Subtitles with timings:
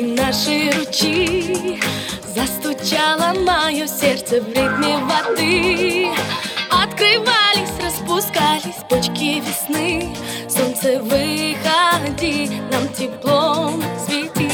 [0.00, 1.78] и наши ручьи
[2.34, 6.08] Застучало мое сердце в ритме воды.
[6.70, 10.14] Открывались, распускались почки весны.
[10.48, 14.49] Солнце, выходи, нам теплом свети